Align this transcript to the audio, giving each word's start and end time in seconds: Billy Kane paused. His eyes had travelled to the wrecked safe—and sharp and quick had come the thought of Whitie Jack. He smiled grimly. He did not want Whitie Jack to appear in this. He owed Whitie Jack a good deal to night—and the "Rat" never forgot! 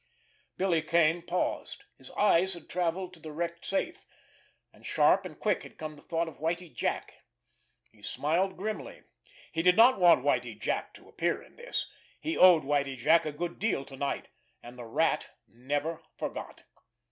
Billy 0.57 0.81
Kane 0.81 1.21
paused. 1.21 1.83
His 1.99 2.09
eyes 2.17 2.55
had 2.55 2.67
travelled 2.67 3.13
to 3.13 3.19
the 3.19 3.31
wrecked 3.31 3.63
safe—and 3.65 4.83
sharp 4.83 5.27
and 5.27 5.39
quick 5.39 5.61
had 5.61 5.77
come 5.77 5.95
the 5.95 6.01
thought 6.01 6.27
of 6.27 6.39
Whitie 6.39 6.71
Jack. 6.73 7.21
He 7.91 8.01
smiled 8.01 8.57
grimly. 8.57 9.03
He 9.51 9.61
did 9.61 9.77
not 9.77 9.99
want 9.99 10.23
Whitie 10.25 10.55
Jack 10.59 10.95
to 10.95 11.07
appear 11.07 11.39
in 11.39 11.55
this. 11.55 11.87
He 12.19 12.35
owed 12.35 12.63
Whitie 12.63 12.95
Jack 12.97 13.27
a 13.27 13.31
good 13.31 13.59
deal 13.59 13.85
to 13.85 13.95
night—and 13.95 14.75
the 14.79 14.85
"Rat" 14.85 15.35
never 15.47 16.01
forgot! 16.17 16.63